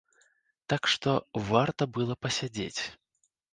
Так 0.73 0.89
што, 0.93 1.13
варта 1.51 1.83
было 1.99 2.19
пасядзець. 2.29 2.81